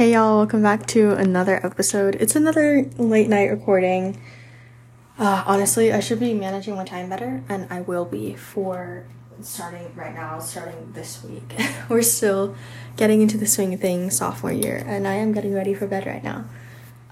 Hey 0.00 0.14
y'all, 0.14 0.38
welcome 0.38 0.62
back 0.62 0.86
to 0.86 1.10
another 1.10 1.60
episode. 1.62 2.14
It's 2.14 2.34
another 2.34 2.88
late 2.96 3.28
night 3.28 3.50
recording. 3.50 4.18
Uh, 5.18 5.44
honestly, 5.46 5.92
I 5.92 6.00
should 6.00 6.18
be 6.18 6.32
managing 6.32 6.74
my 6.74 6.86
time 6.86 7.10
better, 7.10 7.44
and 7.50 7.66
I 7.68 7.82
will 7.82 8.06
be 8.06 8.34
for 8.34 9.04
starting 9.42 9.94
right 9.94 10.14
now, 10.14 10.38
starting 10.38 10.92
this 10.94 11.22
week. 11.22 11.54
We're 11.90 12.00
still 12.00 12.56
getting 12.96 13.20
into 13.20 13.36
the 13.36 13.46
swing 13.46 13.74
of 13.74 13.80
things 13.80 14.16
sophomore 14.16 14.52
year, 14.52 14.82
and 14.86 15.06
I 15.06 15.16
am 15.16 15.34
getting 15.34 15.52
ready 15.52 15.74
for 15.74 15.86
bed 15.86 16.06
right 16.06 16.24
now. 16.24 16.46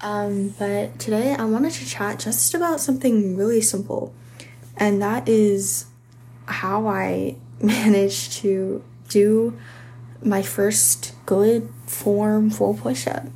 Um, 0.01 0.55
but 0.59 0.99
today 0.99 1.35
I 1.35 1.45
wanted 1.45 1.73
to 1.73 1.85
chat 1.85 2.19
just 2.21 2.55
about 2.55 2.81
something 2.81 3.37
really 3.37 3.61
simple, 3.61 4.15
and 4.79 5.03
that 5.03 5.29
is 5.29 5.85
how 6.47 6.87
I 6.87 7.37
managed 7.61 8.33
to 8.39 8.83
do 9.11 9.59
my 10.23 10.41
first 10.41 11.13
good 11.27 11.71
form 11.89 12.51
full 12.51 12.75
push 12.75 13.07
up. 13.07 13.27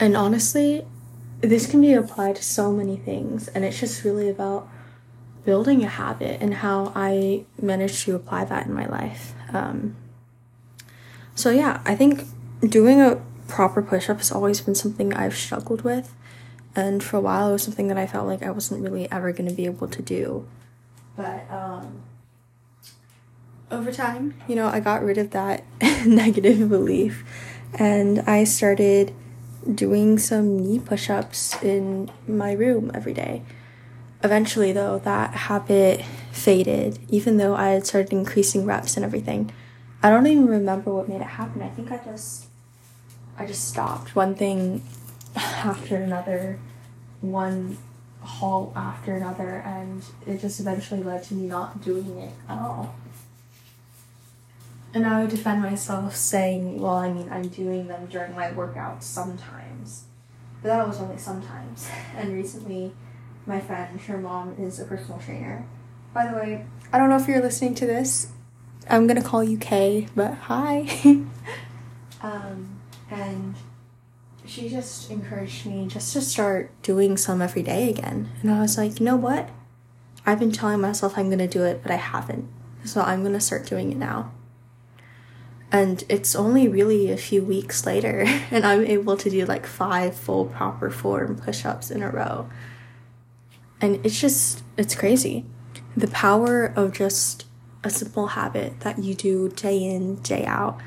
And 0.00 0.16
honestly, 0.16 0.84
this 1.40 1.66
can 1.66 1.80
be 1.80 1.92
applied 1.92 2.36
to 2.36 2.42
so 2.42 2.72
many 2.72 2.96
things, 2.96 3.48
and 3.48 3.64
it's 3.64 3.80
just 3.80 4.04
really 4.04 4.28
about 4.28 4.68
building 5.44 5.82
a 5.82 5.88
habit 5.88 6.40
and 6.40 6.54
how 6.54 6.92
I 6.94 7.44
managed 7.60 8.04
to 8.04 8.14
apply 8.14 8.44
that 8.44 8.66
in 8.66 8.74
my 8.74 8.86
life. 8.86 9.34
Um, 9.52 9.96
so, 11.34 11.50
yeah, 11.50 11.80
I 11.84 11.96
think 11.96 12.24
doing 12.60 13.00
a 13.00 13.20
proper 13.48 13.82
push 13.82 14.08
up 14.08 14.18
has 14.18 14.30
always 14.30 14.60
been 14.60 14.74
something 14.74 15.12
I've 15.12 15.36
struggled 15.36 15.82
with, 15.82 16.14
and 16.76 17.02
for 17.02 17.16
a 17.16 17.20
while 17.20 17.50
it 17.50 17.52
was 17.52 17.62
something 17.62 17.88
that 17.88 17.98
I 17.98 18.06
felt 18.06 18.26
like 18.26 18.42
I 18.42 18.50
wasn't 18.50 18.82
really 18.82 19.10
ever 19.10 19.32
going 19.32 19.48
to 19.48 19.54
be 19.54 19.66
able 19.66 19.88
to 19.88 20.02
do. 20.02 20.46
But, 21.16 21.50
um, 21.50 22.02
over 23.70 23.90
time, 23.90 24.34
you 24.46 24.54
know, 24.54 24.68
I 24.68 24.80
got 24.80 25.02
rid 25.02 25.18
of 25.18 25.30
that 25.30 25.64
negative 26.06 26.68
belief 26.68 27.24
and 27.74 28.20
I 28.20 28.44
started 28.44 29.14
doing 29.74 30.18
some 30.18 30.58
knee 30.58 30.78
push 30.78 31.08
ups 31.08 31.60
in 31.62 32.10
my 32.26 32.52
room 32.52 32.90
every 32.94 33.14
day. 33.14 33.42
Eventually, 34.24 34.72
though, 34.72 34.98
that 35.00 35.34
habit 35.34 36.02
faded, 36.30 36.98
even 37.08 37.38
though 37.38 37.54
I 37.54 37.70
had 37.70 37.86
started 37.86 38.12
increasing 38.12 38.64
reps 38.64 38.96
and 38.96 39.04
everything. 39.04 39.52
I 40.02 40.10
don't 40.10 40.26
even 40.26 40.46
remember 40.46 40.92
what 40.92 41.08
made 41.08 41.20
it 41.20 41.26
happen. 41.38 41.62
I 41.62 41.68
think 41.68 41.90
I 41.92 41.98
just 41.98 42.46
I 43.38 43.46
just 43.46 43.68
stopped 43.68 44.14
one 44.14 44.34
thing 44.34 44.82
after 45.36 45.96
another, 45.96 46.58
one 47.20 47.78
haul 48.20 48.72
after 48.76 49.14
another, 49.14 49.62
and 49.64 50.04
it 50.26 50.40
just 50.40 50.60
eventually 50.60 51.02
led 51.02 51.24
to 51.24 51.34
me 51.34 51.46
not 51.46 51.82
doing 51.82 52.18
it 52.18 52.32
at 52.48 52.58
all. 52.58 52.94
And 54.94 55.06
I 55.06 55.20
would 55.20 55.30
defend 55.30 55.62
myself 55.62 56.14
saying, 56.14 56.80
well, 56.80 56.96
I 56.96 57.12
mean, 57.12 57.30
I'm 57.30 57.48
doing 57.48 57.88
them 57.88 58.06
during 58.06 58.34
my 58.34 58.50
workouts 58.50 59.04
sometimes. 59.04 60.04
But 60.60 60.68
that 60.68 60.86
was 60.86 61.00
only 61.00 61.18
sometimes. 61.18 61.88
And 62.16 62.34
recently, 62.34 62.92
my 63.46 63.60
friend, 63.60 64.00
her 64.02 64.18
mom 64.18 64.54
is 64.58 64.78
a 64.78 64.84
personal 64.84 65.18
trainer. 65.18 65.66
By 66.12 66.26
the 66.26 66.36
way, 66.36 66.66
I 66.92 66.98
don't 66.98 67.08
know 67.08 67.16
if 67.16 67.26
you're 67.26 67.40
listening 67.40 67.74
to 67.76 67.86
this. 67.86 68.28
I'm 68.88 69.06
gonna 69.06 69.22
call 69.22 69.42
you 69.42 69.56
Kay, 69.56 70.08
but 70.14 70.34
hi. 70.34 70.88
um, 72.22 72.80
and 73.10 73.54
she 74.44 74.68
just 74.68 75.10
encouraged 75.10 75.66
me 75.66 75.86
just 75.86 76.12
to 76.12 76.20
start 76.20 76.70
doing 76.82 77.16
some 77.16 77.40
every 77.40 77.62
day 77.62 77.88
again. 77.88 78.30
And 78.42 78.50
I 78.50 78.60
was 78.60 78.76
like, 78.76 79.00
you 79.00 79.06
know 79.06 79.16
what? 79.16 79.48
I've 80.26 80.38
been 80.38 80.52
telling 80.52 80.80
myself 80.80 81.16
I'm 81.16 81.30
gonna 81.30 81.48
do 81.48 81.64
it, 81.64 81.82
but 81.82 81.90
I 81.90 81.96
haven't. 81.96 82.48
So 82.84 83.00
I'm 83.00 83.22
gonna 83.22 83.40
start 83.40 83.66
doing 83.66 83.90
it 83.90 83.98
now. 83.98 84.32
And 85.72 86.04
it's 86.10 86.36
only 86.36 86.68
really 86.68 87.10
a 87.10 87.16
few 87.16 87.42
weeks 87.42 87.86
later, 87.86 88.20
and 88.50 88.64
I'm 88.64 88.84
able 88.84 89.16
to 89.16 89.30
do 89.30 89.46
like 89.46 89.66
five 89.66 90.14
full 90.14 90.44
proper 90.44 90.90
form 90.90 91.36
push 91.36 91.64
ups 91.64 91.90
in 91.90 92.02
a 92.02 92.10
row. 92.10 92.48
And 93.80 94.04
it's 94.04 94.20
just, 94.20 94.62
it's 94.76 94.94
crazy. 94.94 95.46
The 95.96 96.08
power 96.08 96.66
of 96.76 96.92
just 96.92 97.46
a 97.82 97.90
simple 97.90 98.28
habit 98.28 98.80
that 98.80 98.98
you 98.98 99.14
do 99.14 99.48
day 99.48 99.82
in, 99.82 100.16
day 100.16 100.44
out, 100.44 100.78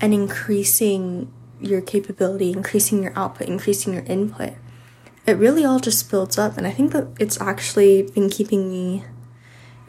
and 0.00 0.12
increasing 0.12 1.32
your 1.60 1.80
capability, 1.80 2.52
increasing 2.52 3.02
your 3.02 3.12
output, 3.16 3.48
increasing 3.48 3.94
your 3.94 4.04
input. 4.04 4.52
It 5.26 5.38
really 5.38 5.64
all 5.64 5.80
just 5.80 6.08
builds 6.10 6.38
up. 6.38 6.56
And 6.56 6.66
I 6.66 6.70
think 6.70 6.92
that 6.92 7.08
it's 7.18 7.40
actually 7.40 8.02
been 8.02 8.28
keeping 8.28 8.70
me 8.70 9.04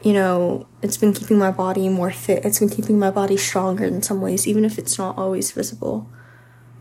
you 0.02 0.12
know, 0.12 0.66
it's 0.82 0.96
been 0.96 1.12
keeping 1.12 1.38
my 1.38 1.50
body 1.50 1.88
more 1.88 2.10
fit. 2.10 2.44
It's 2.44 2.60
been 2.60 2.68
keeping 2.68 2.98
my 2.98 3.10
body 3.10 3.36
stronger 3.36 3.84
in 3.84 4.02
some 4.02 4.20
ways, 4.20 4.46
even 4.46 4.64
if 4.64 4.78
it's 4.78 4.98
not 4.98 5.18
always 5.18 5.50
visible. 5.50 6.08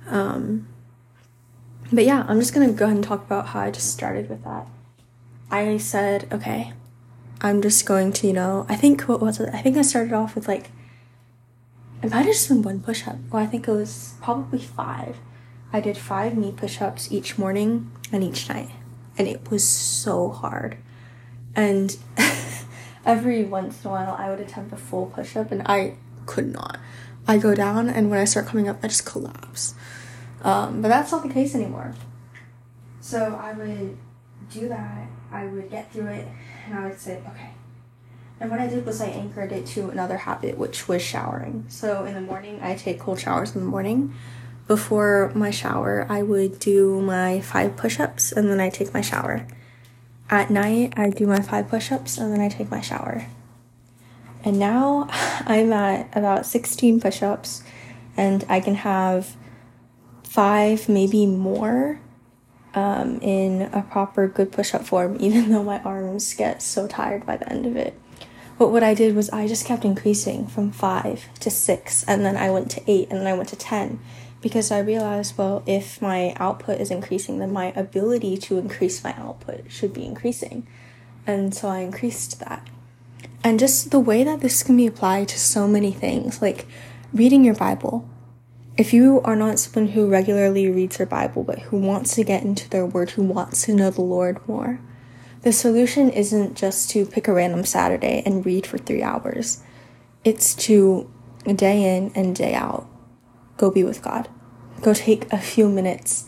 Um, 0.08 0.68
but 1.92 2.06
yeah, 2.06 2.26
I'm 2.28 2.40
just 2.40 2.54
gonna 2.54 2.72
go 2.72 2.86
ahead 2.86 2.98
and 2.98 3.04
talk 3.04 3.26
about 3.26 3.48
how 3.48 3.62
I 3.62 3.72
just 3.72 3.92
started 3.92 4.30
with 4.30 4.44
that. 4.44 4.68
I 5.50 5.78
said, 5.78 6.28
okay, 6.32 6.74
I'm 7.42 7.62
just 7.62 7.86
going 7.86 8.14
to, 8.14 8.28
you 8.28 8.34
know, 8.34 8.66
I 8.68 8.76
think, 8.76 9.04
what 9.04 9.22
was 9.22 9.40
it? 9.40 9.54
I 9.54 9.62
think 9.62 9.78
I 9.78 9.82
started 9.82 10.14
off 10.14 10.36
with 10.36 10.48
like, 10.48 10.72
it 12.02 12.12
might 12.12 12.18
have 12.18 12.26
just 12.28 12.50
been 12.50 12.62
one 12.62 12.82
push 12.82 13.08
up. 13.08 13.18
Well, 13.32 13.42
I 13.42 13.48
think 13.48 13.68
it 13.68 13.72
was 13.72 14.16
probably 14.22 14.60
five. 14.60 15.18
I 15.72 15.80
did 15.80 15.98
five 15.98 16.38
knee 16.38 16.52
push 16.52 16.82
ups 16.82 17.12
each 17.12 17.38
morning 17.38 17.92
and 18.12 18.24
each 18.24 18.50
night. 18.50 18.70
And 19.18 19.28
it 19.28 19.50
was 19.50 19.64
so 19.64 20.30
hard. 20.30 20.78
And 21.56 21.98
every 23.08 23.46
once 23.46 23.84
in 23.84 23.90
a 23.90 23.94
while 23.94 24.16
I 24.20 24.30
would 24.30 24.42
attempt 24.42 24.74
a 24.74 24.78
full 24.78 25.08
push 25.08 25.36
up 25.36 25.52
and 25.52 25.64
I 25.66 25.96
could 26.28 26.54
not. 26.54 26.78
I 27.28 27.38
go 27.38 27.56
down 27.56 27.90
and 27.90 28.12
when 28.12 28.20
I 28.20 28.26
start 28.26 28.46
coming 28.46 28.70
up, 28.70 28.80
I 28.84 28.90
just 28.90 29.06
collapse. 29.06 29.74
Um, 30.44 30.82
but 30.82 30.90
that's 30.90 31.12
not 31.12 31.24
the 31.24 31.34
case 31.34 31.56
anymore. 31.56 31.96
So 33.02 33.40
I 33.42 33.54
would 33.54 33.98
do 34.52 34.68
that, 34.68 35.08
I 35.32 35.46
would 35.46 35.72
get 35.72 35.92
through 35.92 36.08
it, 36.08 36.28
and 36.66 36.78
I 36.78 36.88
would 36.88 37.00
say, 37.00 37.22
okay. 37.28 37.52
And 38.40 38.52
what 38.52 38.60
I 38.60 38.68
did 38.68 38.86
was 38.86 39.02
I 39.02 39.08
anchored 39.08 39.52
it 39.52 39.66
to 39.68 39.90
another 39.90 40.18
habit, 40.18 40.58
which 40.58 40.88
was 40.88 41.02
showering. 41.02 41.66
So 41.70 42.06
in 42.06 42.14
the 42.14 42.22
morning, 42.22 42.60
I 42.62 42.76
take 42.76 43.00
cold 43.00 43.20
showers 43.20 43.56
in 43.56 43.62
the 43.62 43.68
morning. 43.68 44.14
Before 44.68 45.32
my 45.34 45.50
shower, 45.50 46.06
I 46.10 46.22
would 46.22 46.60
do 46.60 47.02
my 47.02 47.40
five 47.42 47.78
push 47.78 48.00
ups 48.00 48.32
and 48.32 48.50
then 48.50 48.60
I 48.60 48.70
take 48.70 48.94
my 48.94 49.02
shower. 49.02 49.48
At 50.30 50.50
night, 50.50 50.94
I 50.98 51.10
do 51.10 51.26
my 51.26 51.42
five 51.42 51.70
push 51.70 51.92
ups 51.92 52.18
and 52.18 52.34
then 52.34 52.42
I 52.42 52.50
take 52.50 52.70
my 52.70 52.82
shower. 52.82 53.28
And 54.44 54.60
now 54.60 55.08
I'm 55.12 55.72
at 55.72 56.10
about 56.16 56.46
16 56.46 57.00
push 57.00 57.22
ups 57.22 57.64
and 58.18 58.44
I 58.50 58.60
can 58.60 58.76
have 58.76 59.36
five, 60.24 60.90
maybe 60.90 61.26
more, 61.26 62.00
um, 62.74 63.20
in 63.22 63.64
a 63.74 63.82
proper 63.82 64.28
good 64.28 64.52
push 64.52 64.74
up 64.74 64.86
form, 64.86 65.18
even 65.22 65.52
though 65.52 65.64
my 65.64 65.80
arms 65.80 66.34
get 66.34 66.62
so 66.62 66.88
tired 66.88 67.26
by 67.26 67.38
the 67.38 67.50
end 67.50 67.66
of 67.66 67.76
it. 67.76 68.00
But 68.60 68.70
what 68.70 68.84
I 68.84 68.94
did 68.96 69.16
was 69.16 69.30
I 69.30 69.48
just 69.48 69.66
kept 69.66 69.86
increasing 69.86 70.48
from 70.48 70.72
five 70.72 71.26
to 71.42 71.52
six, 71.52 72.04
and 72.06 72.26
then 72.26 72.36
I 72.36 72.50
went 72.50 72.72
to 72.72 72.82
eight, 72.88 73.08
and 73.12 73.20
then 73.20 73.28
I 73.28 73.34
went 73.34 73.50
to 73.50 73.56
10 73.56 74.00
because 74.42 74.72
I 74.72 74.80
realized, 74.80 75.38
well, 75.38 75.64
if 75.66 76.02
my 76.02 76.34
output 76.38 76.80
is 76.80 76.92
increasing, 76.92 77.40
then 77.40 77.52
my 77.52 77.74
ability 77.76 78.38
to 78.38 78.58
increase 78.58 79.04
my 79.04 79.14
output 79.18 79.72
should 79.72 79.94
be 79.94 80.06
increasing. 80.06 80.68
And 81.26 81.54
so 81.54 81.68
I 81.68 81.80
increased 81.80 82.40
that. 82.40 82.68
And 83.44 83.60
just 83.60 83.92
the 83.92 84.00
way 84.00 84.24
that 84.24 84.42
this 84.42 84.64
can 84.64 84.78
be 84.78 84.88
applied 84.88 85.30
to 85.30 85.40
so 85.40 85.68
many 85.68 85.92
things, 85.92 86.42
like 86.42 86.68
reading 87.14 87.44
your 87.44 87.56
Bible. 87.56 88.08
If 88.78 88.94
you 88.94 89.22
are 89.24 89.36
not 89.36 89.58
someone 89.58 89.94
who 89.94 90.08
regularly 90.08 90.70
reads 90.70 90.98
their 90.98 91.08
Bible, 91.08 91.44
but 91.44 91.60
who 91.60 91.78
wants 91.78 92.14
to 92.16 92.24
get 92.24 92.44
into 92.44 92.70
their 92.70 92.86
word, 92.86 93.12
who 93.12 93.24
wants 93.24 93.64
to 93.66 93.74
know 93.74 93.90
the 93.90 94.02
Lord 94.02 94.48
more, 94.48 94.80
the 95.42 95.52
solution 95.52 96.12
isn't 96.12 96.56
just 96.56 96.90
to 96.92 97.06
pick 97.06 97.28
a 97.28 97.34
random 97.34 97.64
Saturday 97.64 98.22
and 98.26 98.46
read 98.46 98.68
for 98.68 98.78
three 98.78 99.02
hours. 99.02 99.64
It's 100.24 100.54
to 100.66 101.10
day 101.46 101.96
in 101.98 102.12
and 102.14 102.36
day 102.36 102.54
out 102.54 102.88
go 103.58 103.72
be 103.72 103.84
with 103.84 104.02
God. 104.02 104.30
Go 104.82 104.94
take 104.94 105.32
a 105.34 105.38
few 105.38 105.68
minutes 105.68 106.26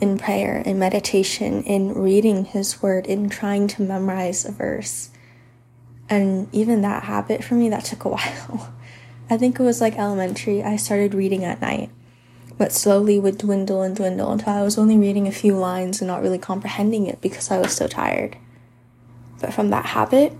in 0.00 0.18
prayer, 0.18 0.58
in 0.66 0.78
meditation, 0.78 1.62
in 1.62 1.94
reading 1.94 2.44
His 2.44 2.82
Word, 2.82 3.06
in 3.06 3.28
trying 3.28 3.68
to 3.68 3.82
memorize 3.82 4.44
a 4.44 4.50
verse. 4.50 5.10
And 6.08 6.48
even 6.52 6.82
that 6.82 7.04
habit 7.04 7.44
for 7.44 7.54
me, 7.54 7.68
that 7.68 7.84
took 7.84 8.04
a 8.04 8.08
while. 8.10 8.74
I 9.30 9.38
think 9.38 9.58
it 9.58 9.62
was 9.62 9.80
like 9.80 9.96
elementary. 9.96 10.62
I 10.62 10.76
started 10.76 11.14
reading 11.14 11.44
at 11.44 11.60
night, 11.60 11.90
but 12.58 12.72
slowly 12.72 13.18
would 13.18 13.38
dwindle 13.38 13.82
and 13.82 13.94
dwindle 13.94 14.32
until 14.32 14.52
I 14.52 14.62
was 14.62 14.76
only 14.76 14.98
reading 14.98 15.28
a 15.28 15.32
few 15.32 15.56
lines 15.56 16.00
and 16.00 16.08
not 16.08 16.20
really 16.20 16.38
comprehending 16.38 17.06
it 17.06 17.20
because 17.20 17.50
I 17.50 17.58
was 17.58 17.72
so 17.72 17.86
tired. 17.86 18.36
But 19.40 19.54
from 19.54 19.70
that 19.70 19.86
habit, 19.86 20.32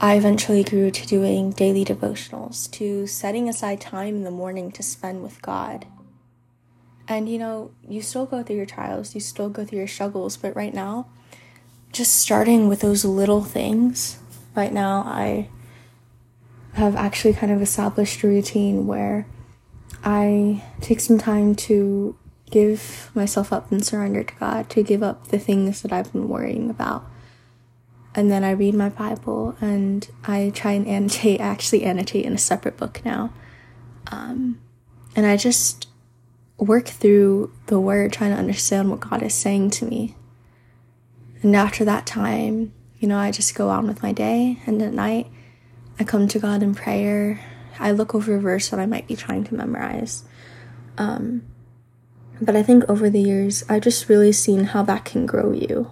I 0.00 0.14
eventually 0.16 0.62
grew 0.62 0.90
to 0.90 1.06
doing 1.06 1.52
daily 1.52 1.84
devotionals, 1.84 2.70
to 2.72 3.06
setting 3.06 3.48
aside 3.48 3.80
time 3.80 4.16
in 4.16 4.24
the 4.24 4.30
morning 4.30 4.70
to 4.72 4.82
spend 4.82 5.22
with 5.22 5.40
God. 5.40 5.86
And 7.08 7.28
you 7.28 7.38
know, 7.38 7.70
you 7.88 8.02
still 8.02 8.26
go 8.26 8.42
through 8.42 8.56
your 8.56 8.66
trials, 8.66 9.14
you 9.14 9.20
still 9.20 9.48
go 9.48 9.64
through 9.64 9.78
your 9.78 9.88
struggles, 9.88 10.36
but 10.36 10.54
right 10.54 10.74
now, 10.74 11.06
just 11.92 12.16
starting 12.16 12.68
with 12.68 12.80
those 12.80 13.04
little 13.04 13.42
things, 13.42 14.18
right 14.54 14.72
now, 14.72 15.02
I 15.06 15.48
have 16.74 16.94
actually 16.94 17.32
kind 17.32 17.50
of 17.50 17.62
established 17.62 18.22
a 18.22 18.28
routine 18.28 18.86
where 18.86 19.26
I 20.04 20.62
take 20.82 21.00
some 21.00 21.16
time 21.16 21.54
to 21.54 22.18
give 22.50 23.10
myself 23.14 23.50
up 23.52 23.72
and 23.72 23.84
surrender 23.84 24.24
to 24.24 24.34
God, 24.34 24.68
to 24.70 24.82
give 24.82 25.02
up 25.02 25.28
the 25.28 25.38
things 25.38 25.80
that 25.82 25.92
I've 25.92 26.12
been 26.12 26.28
worrying 26.28 26.68
about. 26.68 27.06
And 28.16 28.30
then 28.30 28.42
I 28.44 28.52
read 28.52 28.74
my 28.74 28.88
Bible 28.88 29.54
and 29.60 30.08
I 30.24 30.50
try 30.54 30.72
and 30.72 30.88
annotate, 30.88 31.38
actually 31.52 31.84
annotate 31.84 32.24
in 32.24 32.32
a 32.32 32.38
separate 32.38 32.78
book 32.78 33.02
now. 33.04 33.32
Um, 34.10 34.58
and 35.14 35.26
I 35.26 35.36
just 35.36 35.86
work 36.56 36.86
through 36.86 37.52
the 37.66 37.78
word, 37.78 38.14
trying 38.14 38.30
to 38.30 38.38
understand 38.38 38.90
what 38.90 39.00
God 39.00 39.22
is 39.22 39.34
saying 39.34 39.70
to 39.70 39.84
me. 39.84 40.16
And 41.42 41.54
after 41.54 41.84
that 41.84 42.06
time, 42.06 42.72
you 42.98 43.06
know, 43.06 43.18
I 43.18 43.30
just 43.30 43.54
go 43.54 43.68
on 43.68 43.86
with 43.86 44.02
my 44.02 44.12
day. 44.12 44.60
And 44.64 44.80
at 44.80 44.94
night, 44.94 45.30
I 45.98 46.04
come 46.04 46.26
to 46.28 46.38
God 46.38 46.62
in 46.62 46.74
prayer. 46.74 47.40
I 47.78 47.90
look 47.90 48.14
over 48.14 48.34
a 48.34 48.40
verse 48.40 48.70
that 48.70 48.80
I 48.80 48.86
might 48.86 49.06
be 49.06 49.16
trying 49.16 49.44
to 49.44 49.54
memorize. 49.54 50.24
Um, 50.96 51.42
but 52.40 52.56
I 52.56 52.62
think 52.62 52.88
over 52.88 53.10
the 53.10 53.20
years, 53.20 53.64
I've 53.68 53.82
just 53.82 54.08
really 54.08 54.32
seen 54.32 54.64
how 54.64 54.82
that 54.84 55.04
can 55.04 55.26
grow 55.26 55.52
you. 55.52 55.90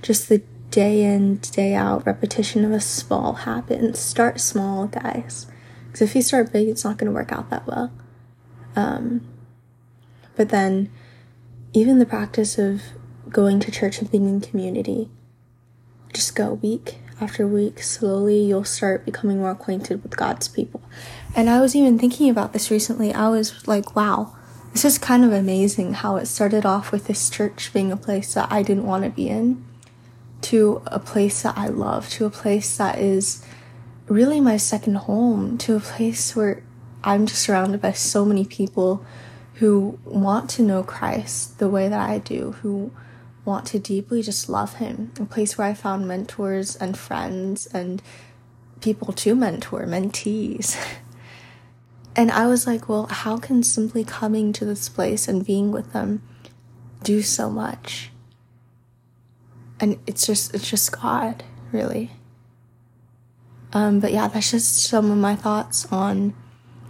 Just 0.00 0.28
the 0.28 0.42
day 0.72 1.04
in, 1.04 1.36
day 1.36 1.74
out 1.74 2.04
repetition 2.04 2.64
of 2.64 2.72
a 2.72 2.80
small 2.80 3.34
habit. 3.34 3.96
start 3.96 4.40
small, 4.40 4.88
guys. 4.88 5.46
Because 5.86 6.02
if 6.02 6.16
you 6.16 6.22
start 6.22 6.52
big, 6.52 6.66
it's 6.66 6.84
not 6.84 6.96
going 6.96 7.10
to 7.10 7.14
work 7.14 7.30
out 7.30 7.50
that 7.50 7.66
well. 7.66 7.92
Um, 8.74 9.20
but 10.34 10.48
then, 10.48 10.90
even 11.74 11.98
the 11.98 12.06
practice 12.06 12.58
of 12.58 12.82
going 13.28 13.60
to 13.60 13.70
church 13.70 14.00
and 14.00 14.10
being 14.10 14.26
in 14.26 14.40
community, 14.40 15.10
just 16.12 16.34
go 16.34 16.54
week 16.54 16.98
after 17.20 17.46
week. 17.46 17.82
Slowly, 17.82 18.42
you'll 18.42 18.64
start 18.64 19.04
becoming 19.04 19.38
more 19.38 19.50
acquainted 19.50 20.02
with 20.02 20.16
God's 20.16 20.48
people. 20.48 20.82
And 21.36 21.50
I 21.50 21.60
was 21.60 21.76
even 21.76 21.98
thinking 21.98 22.30
about 22.30 22.54
this 22.54 22.70
recently. 22.70 23.12
I 23.12 23.28
was 23.28 23.68
like, 23.68 23.94
wow, 23.94 24.34
this 24.72 24.86
is 24.86 24.96
kind 24.96 25.22
of 25.22 25.32
amazing 25.32 25.92
how 25.94 26.16
it 26.16 26.26
started 26.26 26.64
off 26.64 26.92
with 26.92 27.08
this 27.08 27.28
church 27.28 27.70
being 27.74 27.92
a 27.92 27.96
place 27.96 28.32
that 28.32 28.50
I 28.50 28.62
didn't 28.62 28.86
want 28.86 29.04
to 29.04 29.10
be 29.10 29.28
in 29.28 29.62
to 30.42 30.82
a 30.86 30.98
place 30.98 31.42
that 31.42 31.56
I 31.56 31.68
love, 31.68 32.08
to 32.10 32.26
a 32.26 32.30
place 32.30 32.76
that 32.76 32.98
is 32.98 33.44
really 34.06 34.40
my 34.40 34.56
second 34.56 34.96
home, 34.96 35.56
to 35.58 35.76
a 35.76 35.80
place 35.80 36.34
where 36.36 36.62
I'm 37.04 37.26
just 37.26 37.42
surrounded 37.42 37.80
by 37.80 37.92
so 37.92 38.24
many 38.24 38.44
people 38.44 39.04
who 39.54 39.98
want 40.04 40.50
to 40.50 40.62
know 40.62 40.82
Christ 40.82 41.58
the 41.58 41.68
way 41.68 41.88
that 41.88 42.10
I 42.10 42.18
do, 42.18 42.52
who 42.62 42.92
want 43.44 43.66
to 43.66 43.78
deeply 43.78 44.22
just 44.22 44.48
love 44.48 44.74
Him. 44.74 45.12
A 45.18 45.24
place 45.24 45.58
where 45.58 45.66
I 45.66 45.74
found 45.74 46.06
mentors 46.06 46.76
and 46.76 46.96
friends 46.96 47.66
and 47.66 48.02
people 48.80 49.12
to 49.12 49.34
mentor, 49.34 49.86
mentees. 49.86 50.76
and 52.16 52.30
I 52.30 52.46
was 52.46 52.66
like, 52.66 52.88
well, 52.88 53.06
how 53.06 53.36
can 53.38 53.62
simply 53.62 54.04
coming 54.04 54.52
to 54.54 54.64
this 54.64 54.88
place 54.88 55.28
and 55.28 55.46
being 55.46 55.72
with 55.72 55.92
them 55.92 56.22
do 57.02 57.22
so 57.22 57.50
much? 57.50 58.10
And 59.82 59.98
it's 60.06 60.24
just, 60.24 60.54
it's 60.54 60.70
just 60.70 60.92
God, 60.92 61.42
really. 61.72 62.12
Um, 63.72 63.98
but 63.98 64.12
yeah, 64.12 64.28
that's 64.28 64.52
just 64.52 64.76
some 64.76 65.10
of 65.10 65.18
my 65.18 65.34
thoughts 65.34 65.90
on 65.90 66.34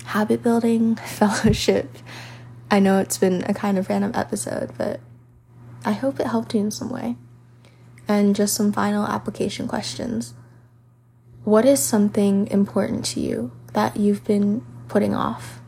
habit 0.04 0.42
building, 0.42 0.96
fellowship. 1.06 1.96
I 2.70 2.80
know 2.80 2.98
it's 2.98 3.16
been 3.16 3.44
a 3.48 3.54
kind 3.54 3.78
of 3.78 3.88
random 3.88 4.12
episode, 4.14 4.72
but 4.76 5.00
I 5.86 5.92
hope 5.92 6.20
it 6.20 6.26
helped 6.26 6.54
you 6.54 6.60
in 6.60 6.70
some 6.70 6.90
way. 6.90 7.16
And 8.06 8.36
just 8.36 8.54
some 8.54 8.72
final 8.72 9.06
application 9.06 9.66
questions. 9.66 10.34
What 11.44 11.64
is 11.64 11.80
something 11.80 12.46
important 12.48 13.06
to 13.06 13.20
you 13.20 13.52
that 13.72 13.96
you've 13.96 14.24
been 14.24 14.66
putting 14.88 15.14
off? 15.14 15.60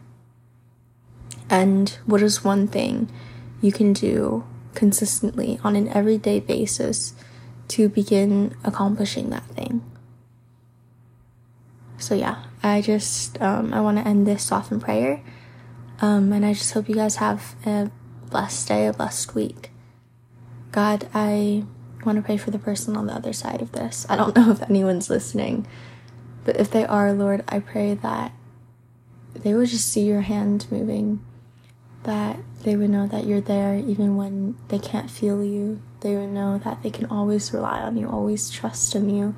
And 1.48 1.88
what 2.04 2.20
is 2.20 2.44
one 2.44 2.68
thing 2.68 3.10
you 3.62 3.72
can 3.72 3.94
do 3.94 4.44
consistently 4.74 5.58
on 5.64 5.76
an 5.76 5.88
everyday 5.88 6.40
basis 6.40 7.14
to 7.68 7.88
begin 7.88 8.56
accomplishing 8.64 9.30
that 9.30 9.46
thing? 9.46 9.82
So 11.98 12.14
yeah, 12.14 12.44
I 12.62 12.80
just 12.80 13.40
um, 13.40 13.72
I 13.72 13.80
want 13.80 13.98
to 13.98 14.06
end 14.06 14.26
this 14.26 14.52
off 14.52 14.70
in 14.70 14.80
prayer, 14.80 15.22
um, 16.00 16.32
and 16.32 16.44
I 16.44 16.52
just 16.52 16.72
hope 16.72 16.88
you 16.88 16.94
guys 16.94 17.16
have 17.16 17.54
a 17.64 17.90
blessed 18.30 18.68
day, 18.68 18.86
a 18.86 18.92
blessed 18.92 19.34
week. 19.34 19.70
God, 20.70 21.08
I 21.14 21.64
want 22.04 22.16
to 22.16 22.22
pray 22.22 22.36
for 22.36 22.50
the 22.50 22.58
person 22.58 22.96
on 22.96 23.06
the 23.06 23.14
other 23.14 23.32
side 23.32 23.62
of 23.62 23.72
this. 23.72 24.04
I 24.08 24.16
don't 24.16 24.36
know 24.36 24.50
if 24.50 24.62
anyone's 24.62 25.08
listening, 25.08 25.66
but 26.44 26.56
if 26.56 26.70
they 26.70 26.84
are, 26.84 27.12
Lord, 27.12 27.44
I 27.48 27.60
pray 27.60 27.94
that 27.94 28.32
they 29.34 29.54
will 29.54 29.66
just 29.66 29.88
see 29.88 30.04
your 30.04 30.22
hand 30.22 30.66
moving, 30.70 31.24
that 32.02 32.38
they 32.64 32.76
would 32.76 32.90
know 32.90 33.06
that 33.06 33.26
you're 33.26 33.40
there 33.40 33.76
even 33.76 34.16
when 34.16 34.56
they 34.68 34.78
can't 34.78 35.10
feel 35.10 35.44
you. 35.44 35.80
They 36.00 36.16
would 36.16 36.30
know 36.30 36.58
that 36.58 36.82
they 36.82 36.90
can 36.90 37.06
always 37.06 37.52
rely 37.52 37.80
on 37.80 37.96
you, 37.96 38.08
always 38.08 38.50
trust 38.50 38.94
in 38.94 39.08
you, 39.08 39.34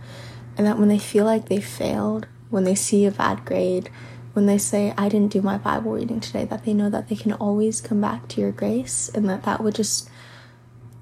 and 0.57 0.67
that 0.67 0.79
when 0.79 0.89
they 0.89 0.99
feel 0.99 1.25
like 1.25 1.49
they 1.49 1.61
failed, 1.61 2.27
when 2.51 2.65
they 2.65 2.75
see 2.75 3.05
a 3.05 3.11
bad 3.11 3.45
grade, 3.45 3.91
when 4.33 4.47
they 4.47 4.59
say, 4.59 4.95
I 4.97 5.09
didn't 5.09 5.33
do 5.33 5.43
my 5.43 5.59
Bible 5.59 5.93
reading 5.93 6.21
today, 6.21 6.45
that 6.45 6.65
they 6.65 6.75
know 6.75 6.89
that 6.89 7.09
they 7.09 7.17
can 7.17 7.33
always 7.33 7.81
come 7.81 8.01
back 8.01 8.29
to 8.29 8.41
your 8.41 8.53
grace 8.53 9.11
and 9.15 9.29
that 9.29 9.43
that 9.43 9.61
would 9.61 9.75
just 9.75 10.09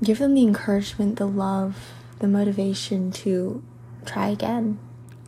give 0.03 0.19
them 0.19 0.35
the 0.35 0.43
encouragement, 0.43 1.17
the 1.17 1.27
love, 1.27 1.93
the 2.21 2.29
motivation 2.29 3.11
to 3.11 3.63
try 4.07 4.29
again, 4.29 4.79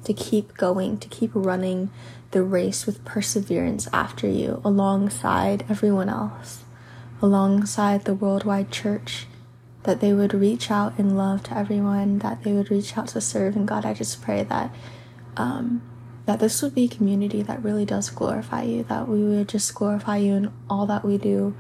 to 0.05 0.15
keep 0.15 0.57
going, 0.57 0.99
to 0.99 1.09
keep 1.09 1.31
running 1.35 1.91
the 2.31 2.43
race 2.43 2.87
with 2.87 3.05
perseverance 3.05 3.89
after 3.93 4.29
you, 4.29 4.61
alongside 4.65 5.65
everyone 5.69 6.09
else, 6.09 6.65
alongside 7.23 8.05
the 8.05 8.15
worldwide 8.15 8.71
church, 8.71 9.27
that 9.85 10.01
they 10.01 10.13
would 10.13 10.35
reach 10.35 10.71
out 10.71 10.99
in 10.99 11.17
love 11.17 11.43
to 11.45 11.57
everyone, 11.57 12.19
that 12.19 12.43
they 12.43 12.53
would 12.53 12.71
reach 12.71 12.97
out 12.99 13.09
to 13.09 13.21
serve. 13.21 13.57
And 13.57 13.67
God, 13.69 13.85
I 13.85 13.95
just 13.95 14.23
pray 14.23 14.43
that. 14.43 14.75
Um, 15.37 15.83
that 16.27 16.41
this 16.41 16.61
would 16.61 16.75
be 16.75 16.85
a 16.85 16.89
community 16.89 17.41
that 17.43 17.63
really 17.63 17.85
does 17.85 18.11
glorify 18.11 18.63
you, 18.63 18.83
that 18.85 19.09
we 19.09 19.23
would 19.23 19.49
just 19.49 19.75
glorify 19.75 20.17
you 20.17 20.35
in 20.35 20.53
all 20.69 20.85
that 20.87 21.05
we 21.05 21.17
do, 21.17 21.55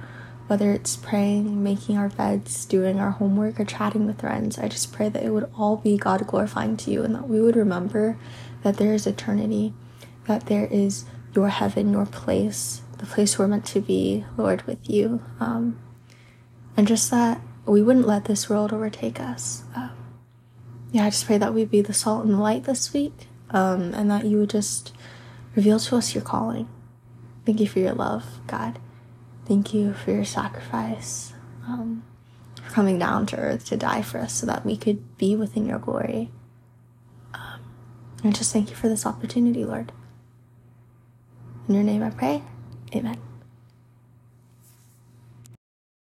whether 0.48 0.72
it's 0.72 0.96
praying, 0.96 1.62
making 1.62 1.96
our 1.96 2.08
beds, 2.08 2.64
doing 2.64 2.98
our 2.98 3.12
homework, 3.12 3.58
or 3.60 3.64
chatting 3.64 4.06
with 4.06 4.20
friends. 4.20 4.58
I 4.58 4.68
just 4.68 4.92
pray 4.92 5.08
that 5.08 5.22
it 5.22 5.30
would 5.30 5.48
all 5.56 5.76
be 5.76 5.96
God 5.96 6.26
glorifying 6.26 6.76
to 6.78 6.90
you 6.90 7.04
and 7.04 7.14
that 7.14 7.28
we 7.28 7.40
would 7.40 7.56
remember 7.56 8.18
that 8.62 8.76
there 8.76 8.92
is 8.92 9.06
eternity, 9.06 9.72
that 10.26 10.46
there 10.46 10.66
is 10.66 11.04
your 11.32 11.48
heaven, 11.48 11.92
your 11.92 12.06
place, 12.06 12.82
the 12.98 13.06
place 13.06 13.38
we're 13.38 13.48
meant 13.48 13.66
to 13.66 13.80
be, 13.80 14.24
Lord, 14.36 14.62
with 14.62 14.88
you. 14.88 15.22
Um, 15.40 15.78
and 16.76 16.86
just 16.86 17.10
that 17.10 17.40
we 17.64 17.82
wouldn't 17.82 18.06
let 18.06 18.26
this 18.26 18.48
world 18.48 18.72
overtake 18.72 19.20
us. 19.20 19.64
Um, 19.74 19.90
yeah, 20.92 21.04
I 21.04 21.10
just 21.10 21.26
pray 21.26 21.38
that 21.38 21.52
we'd 21.52 21.70
be 21.70 21.80
the 21.80 21.92
salt 21.92 22.24
and 22.24 22.34
the 22.34 22.38
light 22.38 22.64
this 22.64 22.92
week, 22.92 23.28
um, 23.50 23.92
and 23.94 24.10
that 24.10 24.24
you 24.24 24.38
would 24.38 24.50
just 24.50 24.92
reveal 25.54 25.78
to 25.80 25.96
us 25.96 26.14
your 26.14 26.24
calling. 26.24 26.68
Thank 27.44 27.60
you 27.60 27.68
for 27.68 27.80
your 27.80 27.92
love, 27.92 28.24
God. 28.46 28.78
Thank 29.46 29.72
you 29.72 29.94
for 29.94 30.10
your 30.10 30.24
sacrifice, 30.24 31.32
um, 31.66 32.02
for 32.62 32.72
coming 32.72 32.98
down 32.98 33.26
to 33.26 33.36
earth 33.36 33.64
to 33.66 33.76
die 33.76 34.02
for 34.02 34.18
us 34.18 34.32
so 34.34 34.46
that 34.46 34.64
we 34.64 34.76
could 34.76 35.16
be 35.18 35.36
within 35.36 35.66
your 35.66 35.78
glory. 35.78 36.30
Um, 37.34 37.60
and 38.24 38.34
just 38.34 38.52
thank 38.52 38.70
you 38.70 38.76
for 38.76 38.88
this 38.88 39.06
opportunity, 39.06 39.64
Lord. 39.64 39.92
In 41.68 41.74
your 41.74 41.84
name 41.84 42.02
I 42.02 42.10
pray. 42.10 42.42
Amen. 42.94 43.25